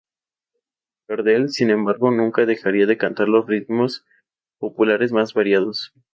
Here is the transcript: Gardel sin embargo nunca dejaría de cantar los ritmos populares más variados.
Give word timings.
Gardel 1.07 1.49
sin 1.49 1.69
embargo 1.69 2.09
nunca 2.09 2.47
dejaría 2.47 2.87
de 2.87 2.97
cantar 2.97 3.27
los 3.29 3.45
ritmos 3.45 4.03
populares 4.57 5.11
más 5.11 5.35
variados. 5.35 5.93